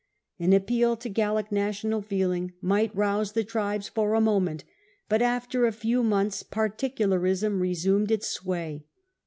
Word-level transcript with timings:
An 0.39 0.51
appeal 0.51 0.97
to 0.97 1.09
Gallic 1.09 1.51
national 1.51 2.01
feeling 2.01 2.53
might 2.59 2.95
rouse 2.95 3.33
the 3.33 3.43
tribes 3.43 3.87
for 3.87 4.15
a 4.15 4.19
moment, 4.19 4.63
but 5.07 5.21
after 5.21 5.67
a 5.67 5.71
few 5.71 6.01
months 6.01 6.41
particularism 6.41 7.59
resumed 7.59 8.09
its 8.09 8.25
sway. 8.27 8.87